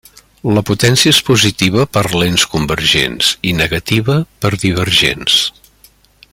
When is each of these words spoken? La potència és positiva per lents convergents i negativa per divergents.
La 0.57 0.61
potència 0.69 1.11
és 1.15 1.19
positiva 1.27 1.85
per 1.97 2.03
lents 2.23 2.47
convergents 2.55 3.31
i 3.51 3.55
negativa 3.61 4.19
per 4.47 4.53
divergents. 4.67 5.41